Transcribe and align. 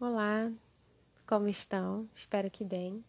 Olá, 0.00 0.52
como 1.24 1.46
estão? 1.46 2.08
Espero 2.12 2.50
que 2.50 2.64
bem. 2.64 3.04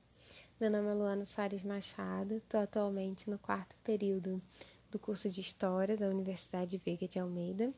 Meu 0.61 0.69
nome 0.69 0.87
é 0.87 0.93
Luana 0.93 1.25
Soares 1.25 1.63
Machado, 1.63 2.35
estou 2.35 2.59
atualmente 2.59 3.27
no 3.27 3.39
quarto 3.39 3.75
período 3.83 4.39
do 4.91 4.99
curso 4.99 5.27
de 5.27 5.41
História 5.41 5.97
da 5.97 6.07
Universidade 6.07 6.77
Veiga 6.77 7.07
de 7.07 7.17
Almeida. 7.17 7.73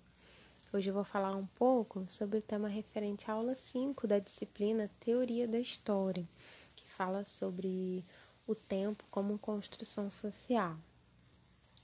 Hoje 0.73 0.89
eu 0.89 0.93
vou 0.93 1.05
falar 1.05 1.33
um 1.38 1.47
pouco 1.47 2.05
sobre 2.09 2.39
o 2.39 2.41
tema 2.41 2.67
referente 2.67 3.31
à 3.31 3.35
aula 3.35 3.55
5 3.55 4.06
da 4.06 4.20
disciplina 4.20 4.92
Teoria 4.99 5.47
da 5.47 5.58
História, 5.58 6.28
que 6.76 6.85
fala 6.85 7.24
sobre 7.24 8.03
o 8.46 8.53
tempo 8.53 9.05
como 9.10 9.39
construção 9.39 10.12
social. 10.12 10.78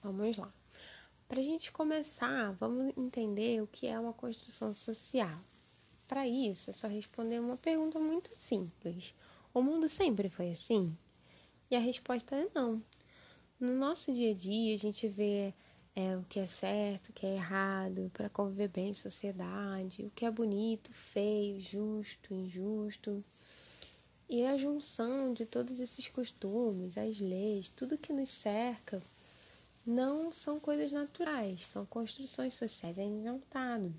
Vamos 0.03 0.35
lá. 0.35 0.53
Para 1.29 1.39
a 1.39 1.43
gente 1.43 1.71
começar, 1.71 2.51
vamos 2.59 2.93
entender 2.97 3.61
o 3.61 3.67
que 3.67 3.87
é 3.87 3.97
uma 3.97 4.13
construção 4.13 4.73
social. 4.73 5.39
Para 6.13 6.27
isso, 6.27 6.69
é 6.69 6.73
só 6.73 6.87
responder 6.87 7.39
uma 7.39 7.57
pergunta 7.57 7.99
muito 7.99 8.35
simples: 8.35 9.15
O 9.51 9.63
mundo 9.63 9.89
sempre 9.89 10.29
foi 10.29 10.51
assim? 10.51 10.95
E 11.71 11.75
a 11.75 11.79
resposta 11.79 12.35
é 12.35 12.47
não. 12.53 12.83
No 13.59 13.73
nosso 13.73 14.13
dia 14.13 14.29
a 14.29 14.35
dia, 14.35 14.75
a 14.75 14.77
gente 14.77 15.07
vê 15.07 15.55
é, 15.95 16.15
o 16.15 16.23
que 16.29 16.39
é 16.39 16.45
certo, 16.45 17.09
o 17.09 17.13
que 17.13 17.25
é 17.25 17.33
errado, 17.33 18.11
para 18.13 18.29
conviver 18.29 18.67
bem 18.67 18.89
em 18.89 18.93
sociedade, 18.93 20.05
o 20.05 20.11
que 20.11 20.23
é 20.23 20.29
bonito, 20.29 20.93
feio, 20.93 21.59
justo, 21.59 22.31
injusto. 22.31 23.25
E 24.29 24.45
a 24.45 24.55
junção 24.55 25.33
de 25.33 25.47
todos 25.47 25.79
esses 25.79 26.07
costumes, 26.09 26.95
as 26.95 27.19
leis, 27.19 27.69
tudo 27.71 27.97
que 27.97 28.13
nos 28.13 28.29
cerca, 28.29 29.01
não 29.83 30.31
são 30.31 30.59
coisas 30.59 30.91
naturais, 30.91 31.65
são 31.65 31.87
construções 31.87 32.53
sociais, 32.53 32.99
é 32.99 33.03
inventado. 33.03 33.91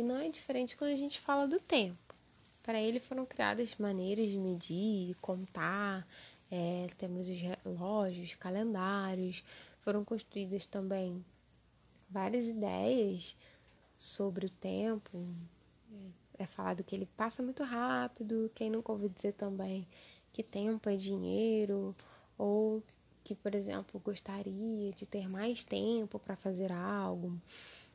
E 0.00 0.02
não 0.02 0.16
é 0.16 0.30
diferente 0.30 0.78
quando 0.78 0.92
a 0.92 0.96
gente 0.96 1.20
fala 1.20 1.46
do 1.46 1.60
tempo. 1.60 2.14
Para 2.62 2.80
ele 2.80 2.98
foram 2.98 3.26
criadas 3.26 3.76
maneiras 3.78 4.30
de 4.30 4.38
medir, 4.38 5.14
contar, 5.16 6.08
é, 6.50 6.86
temos 6.96 7.28
os 7.28 7.38
relógios, 7.38 8.34
calendários, 8.34 9.44
foram 9.80 10.02
construídas 10.02 10.64
também 10.64 11.22
várias 12.08 12.46
ideias 12.46 13.36
sobre 13.94 14.46
o 14.46 14.50
tempo. 14.50 15.22
É 16.38 16.46
falado 16.46 16.82
que 16.82 16.94
ele 16.96 17.04
passa 17.14 17.42
muito 17.42 17.62
rápido, 17.62 18.50
quem 18.54 18.70
nunca 18.70 18.92
ouviu 18.92 19.10
dizer 19.10 19.34
também 19.34 19.86
que 20.32 20.42
tempo 20.42 20.88
é 20.88 20.96
dinheiro, 20.96 21.94
ou 22.38 22.82
que, 23.22 23.34
por 23.34 23.54
exemplo, 23.54 24.00
gostaria 24.02 24.92
de 24.92 25.04
ter 25.04 25.28
mais 25.28 25.62
tempo 25.62 26.18
para 26.18 26.36
fazer 26.36 26.72
algo. 26.72 27.38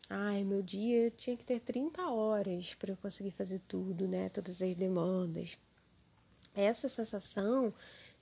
Ai, 0.10 0.44
meu 0.44 0.62
dia 0.62 1.10
tinha 1.10 1.36
que 1.36 1.44
ter 1.44 1.60
30 1.60 2.08
horas 2.10 2.76
para 2.76 2.92
eu 2.92 2.98
conseguir 2.98 3.32
fazer 3.32 3.60
tudo, 3.68 4.08
né? 4.08 4.30
Todas 4.30 4.62
as 4.62 4.76
demandas. 4.76 5.58
Essa 6.54 6.88
sensação 6.88 7.74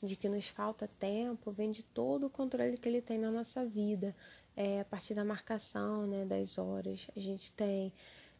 de 0.02 0.16
que 0.16 0.30
nos 0.30 0.48
falta 0.48 0.88
tempo 0.88 1.52
vem 1.52 1.72
de 1.72 1.84
todo 1.84 2.28
o 2.28 2.30
controle 2.30 2.78
que 2.78 2.88
ele 2.88 3.02
tem 3.02 3.18
na 3.18 3.30
nossa 3.30 3.66
vida. 3.66 4.16
É, 4.56 4.82
a 4.82 4.86
partir 4.86 5.14
da 5.14 5.26
marcação 5.26 6.08
né, 6.08 6.26
das 6.26 6.58
horas. 6.58 7.08
A 7.16 7.20
gente 7.20 7.52
tem 7.52 7.92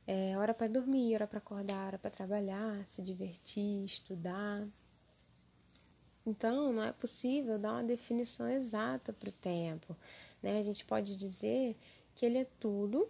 é, 0.08 0.38
hora 0.38 0.54
para 0.54 0.68
dormir, 0.68 1.16
hora 1.16 1.28
para 1.28 1.40
acordar, 1.40 1.88
hora 1.88 1.98
para 1.98 2.12
trabalhar, 2.12 2.86
se 2.88 3.02
divertir, 3.02 3.84
estudar. 3.84 4.66
Então, 6.26 6.72
não 6.72 6.84
é 6.84 6.94
possível 6.94 7.58
dar 7.60 7.74
uma 7.74 7.84
definição 7.84 8.48
exata 8.48 9.12
para 9.12 9.28
o 9.28 9.32
tempo. 9.34 9.98
Né? 10.42 10.60
A 10.60 10.64
gente 10.64 10.86
pode 10.86 11.18
dizer 11.18 11.76
que 12.16 12.26
ele 12.26 12.38
é 12.38 12.46
tudo 12.60 13.08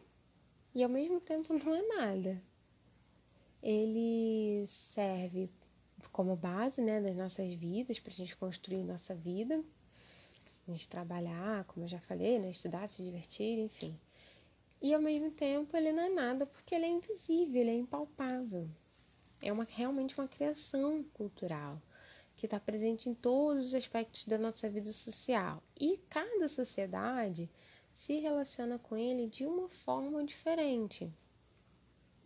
e 0.73 0.83
ao 0.83 0.89
mesmo 0.89 1.19
tempo 1.19 1.53
não 1.53 1.75
é 1.75 1.81
nada. 1.95 2.41
Ele 3.61 4.66
serve 4.67 5.49
como 6.11 6.35
base 6.35 6.81
né, 6.81 6.99
das 6.99 7.15
nossas 7.15 7.53
vidas, 7.53 7.99
para 7.99 8.11
a 8.11 8.15
gente 8.15 8.35
construir 8.35 8.83
nossa 8.83 9.15
vida, 9.15 9.63
a 10.67 10.71
gente 10.71 10.89
trabalhar, 10.89 11.64
como 11.65 11.86
eu 11.86 11.89
já 11.89 11.99
falei, 11.99 12.39
né, 12.39 12.49
estudar, 12.49 12.87
se 12.89 13.03
divertir, 13.03 13.59
enfim. 13.59 13.98
E 14.81 14.93
ao 14.93 15.02
mesmo 15.02 15.31
tempo 15.31 15.75
ele 15.77 15.93
não 15.93 16.03
é 16.03 16.09
nada 16.09 16.45
porque 16.45 16.75
ele 16.75 16.86
é 16.86 16.89
invisível, 16.89 17.61
ele 17.61 17.69
é 17.69 17.75
impalpável. 17.75 18.69
É 19.42 19.52
uma, 19.52 19.65
realmente 19.69 20.17
uma 20.17 20.27
criação 20.27 21.03
cultural 21.14 21.81
que 22.36 22.45
está 22.45 22.59
presente 22.59 23.09
em 23.09 23.14
todos 23.14 23.67
os 23.67 23.73
aspectos 23.73 24.25
da 24.25 24.37
nossa 24.37 24.69
vida 24.69 24.92
social. 24.92 25.64
E 25.80 25.98
cada 26.09 26.49
sociedade 26.49 27.49
se 27.93 28.17
relaciona 28.17 28.80
com 28.80 28.98
ele 28.98 29.27
de 29.27 29.45
uma 29.45 29.70
forma 29.70 30.23
diferente. 30.23 31.11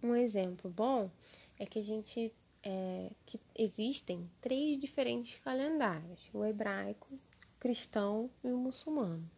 Um 0.02 0.16
exemplo 0.16 0.70
bom 0.70 1.12
é 1.60 1.66
que 1.66 1.80
a 1.80 1.84
gente 1.84 2.34
é, 2.64 3.12
que 3.26 3.40
existem 3.56 4.30
três 4.42 4.78
diferentes 4.78 5.40
calendários: 5.42 6.30
o 6.34 6.44
hebraico, 6.44 7.14
o 7.14 7.60
cristão 7.60 8.30
e 8.44 8.52
o 8.52 8.58
muçulmano. 8.58 9.30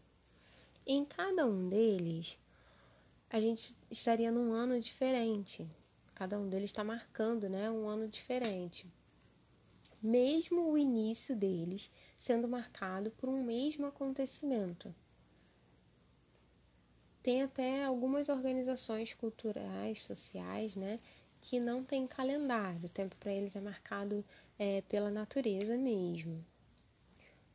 Em 0.85 1.05
cada 1.05 1.45
um 1.45 1.69
deles, 1.69 2.37
a 3.29 3.39
gente 3.39 3.75
estaria 3.91 4.31
num 4.31 4.51
ano 4.51 4.79
diferente. 4.79 5.69
Cada 6.15 6.37
um 6.37 6.49
deles 6.49 6.71
está 6.71 6.83
marcando, 6.83 7.47
né, 7.47 7.69
um 7.69 7.87
ano 7.87 8.07
diferente. 8.07 8.85
Mesmo 10.01 10.71
o 10.71 10.77
início 10.77 11.35
deles 11.35 11.91
sendo 12.17 12.47
marcado 12.47 13.11
por 13.11 13.29
um 13.29 13.43
mesmo 13.43 13.85
acontecimento. 13.85 14.93
Tem 17.21 17.43
até 17.43 17.83
algumas 17.83 18.29
organizações 18.29 19.13
culturais, 19.13 20.01
sociais, 20.01 20.75
né, 20.75 20.99
que 21.41 21.59
não 21.59 21.83
tem 21.83 22.07
calendário. 22.07 22.85
O 22.85 22.89
tempo 22.89 23.15
para 23.17 23.33
eles 23.33 23.55
é 23.55 23.61
marcado 23.61 24.23
é, 24.57 24.81
pela 24.83 25.09
natureza 25.09 25.77
mesmo. 25.77 26.43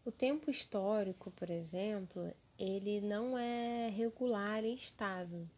O 0.04 0.12
tempo 0.12 0.50
histórico, 0.50 1.30
por 1.30 1.48
exemplo, 1.48 2.30
ele 2.58 3.00
não 3.00 3.38
é 3.38 3.88
regular 3.88 4.62
e 4.64 4.74
estável. 4.74 5.48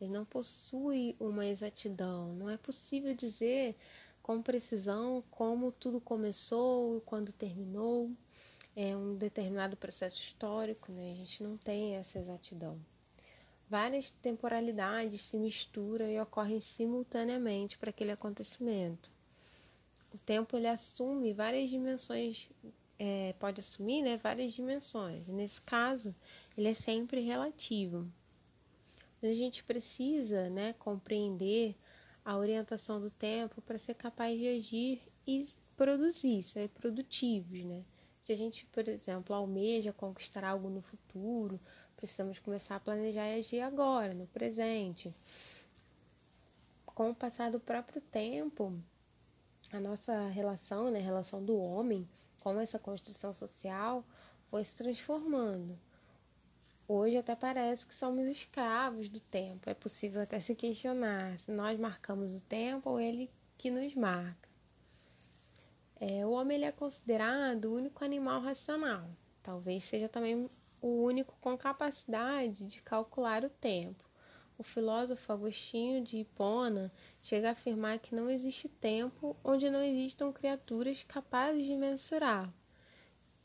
Ele 0.00 0.10
não 0.12 0.24
possui 0.24 1.16
uma 1.18 1.44
exatidão. 1.44 2.34
Não 2.34 2.48
é 2.48 2.56
possível 2.56 3.14
dizer 3.14 3.74
com 4.22 4.40
precisão 4.40 5.24
como 5.28 5.72
tudo 5.72 6.00
começou, 6.00 7.00
quando 7.00 7.32
terminou. 7.32 8.10
É 8.76 8.96
um 8.96 9.16
determinado 9.16 9.76
processo 9.76 10.20
histórico, 10.20 10.92
né? 10.92 11.12
A 11.12 11.14
gente 11.16 11.42
não 11.42 11.56
tem 11.56 11.96
essa 11.96 12.18
exatidão 12.18 12.78
várias 13.68 14.10
temporalidades 14.10 15.22
se 15.22 15.36
misturam 15.36 16.08
e 16.10 16.20
ocorrem 16.20 16.60
simultaneamente 16.60 17.76
para 17.78 17.90
aquele 17.90 18.12
acontecimento. 18.12 19.10
O 20.14 20.18
tempo 20.18 20.56
ele 20.56 20.68
assume 20.68 21.32
várias 21.32 21.68
dimensões, 21.68 22.48
é, 22.98 23.34
pode 23.38 23.60
assumir 23.60 24.02
né, 24.02 24.16
várias 24.16 24.52
dimensões. 24.52 25.28
nesse 25.28 25.60
caso, 25.60 26.14
ele 26.56 26.68
é 26.68 26.74
sempre 26.74 27.20
relativo. 27.20 28.10
Mas 29.20 29.32
a 29.32 29.34
gente 29.34 29.64
precisa 29.64 30.48
né, 30.50 30.72
compreender 30.74 31.76
a 32.24 32.36
orientação 32.36 33.00
do 33.00 33.10
tempo 33.10 33.60
para 33.62 33.78
ser 33.78 33.94
capaz 33.94 34.38
de 34.38 34.48
agir 34.48 35.00
e 35.26 35.44
produzir, 35.76 36.42
ser 36.42 36.68
produtivos. 36.70 37.64
Né? 37.64 37.84
Se 38.26 38.32
a 38.32 38.36
gente, 38.36 38.66
por 38.66 38.88
exemplo, 38.88 39.34
almeja 39.34 39.92
conquistar 39.92 40.42
algo 40.42 40.68
no 40.68 40.80
futuro, 40.80 41.60
Precisamos 41.96 42.38
começar 42.38 42.76
a 42.76 42.80
planejar 42.80 43.26
e 43.26 43.38
agir 43.38 43.60
agora, 43.62 44.12
no 44.12 44.26
presente. 44.26 45.14
Com 46.84 47.10
o 47.10 47.14
passar 47.14 47.50
do 47.50 47.58
próprio 47.58 48.02
tempo, 48.02 48.78
a 49.72 49.80
nossa 49.80 50.28
relação, 50.28 50.90
né, 50.90 50.98
a 50.98 51.02
relação 51.02 51.42
do 51.42 51.56
homem 51.56 52.06
com 52.38 52.60
essa 52.60 52.78
construção 52.78 53.32
social 53.32 54.04
foi 54.50 54.62
se 54.62 54.74
transformando. 54.74 55.78
Hoje 56.86 57.16
até 57.16 57.34
parece 57.34 57.86
que 57.86 57.94
somos 57.94 58.28
escravos 58.28 59.08
do 59.08 59.18
tempo. 59.18 59.70
É 59.70 59.74
possível 59.74 60.20
até 60.20 60.38
se 60.38 60.54
questionar 60.54 61.38
se 61.38 61.50
nós 61.50 61.80
marcamos 61.80 62.36
o 62.36 62.40
tempo 62.42 62.90
ou 62.90 63.00
ele 63.00 63.30
que 63.56 63.70
nos 63.70 63.94
marca. 63.94 64.55
É, 65.98 66.26
o 66.26 66.30
homem 66.30 66.56
ele 66.56 66.66
é 66.66 66.72
considerado 66.72 67.66
o 67.66 67.74
único 67.74 68.04
animal 68.04 68.40
racional. 68.40 69.08
Talvez 69.42 69.84
seja 69.84 70.08
também 70.08 70.50
o 70.80 71.02
único 71.02 71.36
com 71.40 71.56
capacidade 71.56 72.66
de 72.66 72.82
calcular 72.82 73.44
o 73.44 73.48
tempo. 73.48 74.04
O 74.58 74.62
filósofo 74.62 75.32
Agostinho 75.32 76.02
de 76.02 76.18
Hipona 76.18 76.92
chega 77.22 77.48
a 77.48 77.52
afirmar 77.52 77.98
que 77.98 78.14
não 78.14 78.30
existe 78.30 78.68
tempo 78.68 79.36
onde 79.44 79.70
não 79.70 79.82
existam 79.82 80.32
criaturas 80.32 81.02
capazes 81.02 81.64
de 81.66 81.76
mensurar. 81.76 82.52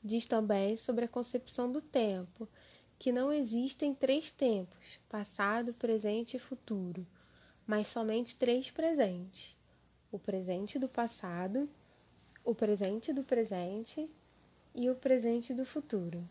Diz 0.04 0.26
também 0.26 0.76
sobre 0.78 1.06
a 1.06 1.10
concepção 1.10 1.72
do 1.72 1.82
tempo, 1.82 2.48
que 2.98 3.12
não 3.12 3.32
existem 3.32 3.94
três 3.94 4.32
tempos, 4.32 5.00
passado, 5.10 5.74
presente 5.74 6.38
e 6.38 6.40
futuro, 6.40 7.06
mas 7.68 7.88
somente 7.88 8.36
três 8.36 8.72
presentes: 8.72 9.58
o 10.12 10.18
presente 10.18 10.80
do 10.80 10.88
passado, 10.88 11.70
o 12.44 12.56
presente 12.56 13.14
do 13.14 13.24
presente 13.24 14.10
e 14.74 14.90
o 14.90 14.96
presente 14.96 15.54
do 15.54 15.66
futuro 15.66 16.28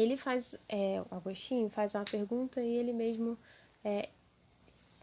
ele 0.00 0.16
faz, 0.16 0.54
é, 0.68 1.02
o 1.10 1.14
Agostinho 1.14 1.70
faz 1.70 1.94
uma 1.94 2.04
pergunta 2.04 2.60
e 2.60 2.76
ele 2.76 2.92
mesmo 2.92 3.38
é, 3.82 4.10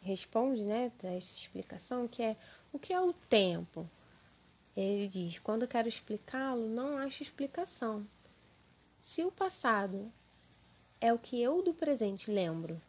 responde, 0.01 0.63
né, 0.63 0.91
dessa 1.01 1.35
explicação, 1.35 2.07
que 2.07 2.21
é 2.21 2.37
o 2.71 2.77
que 2.77 2.93
é 2.93 3.01
o 3.01 3.11
tempo? 3.11 3.89
Ele 4.77 5.07
diz: 5.07 5.39
quando 5.39 5.67
quero 5.67 5.87
explicá-lo, 5.87 6.67
não 6.69 6.97
acho 6.97 7.23
explicação. 7.23 8.05
Se 9.01 9.23
o 9.23 9.31
passado 9.31 10.11
é 11.01 11.11
o 11.11 11.19
que 11.19 11.41
eu 11.41 11.61
do 11.63 11.73
presente 11.73 12.31
lembro 12.31 12.79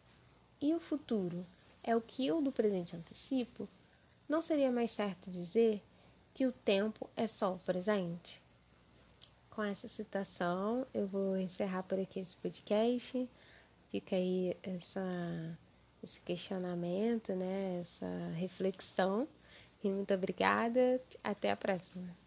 e 0.61 0.75
o 0.75 0.81
futuro 0.81 1.45
é 1.83 1.97
o 1.97 2.01
que 2.01 2.27
eu 2.27 2.41
do 2.41 2.53
presente 2.53 2.95
antecipo, 2.95 3.69
não 4.29 4.41
seria 4.41 4.71
mais 4.71 4.91
certo 4.91 5.31
dizer 5.31 5.83
que 6.35 6.47
o 6.47 6.53
tempo 6.53 7.09
é 7.17 7.29
só 7.29 7.55
o 7.55 7.59
presente? 7.61 8.43
Com 9.49 9.63
essa 9.63 9.87
citação, 9.87 10.85
eu 10.93 11.07
vou 11.07 11.39
encerrar 11.39 11.85
por 11.85 11.99
aqui 11.99 12.19
esse 12.19 12.37
podcast. 12.37 13.31
Fica 13.89 14.17
aí 14.17 14.57
essa, 14.65 15.59
esse 16.03 16.21
questionamento, 16.21 17.33
né? 17.35 17.79
essa 17.81 18.07
reflexão. 18.35 19.29
E 19.83 19.89
muito 19.89 20.13
obrigada. 20.13 21.01
Até 21.23 21.53
a 21.53 21.57
próxima. 21.57 22.24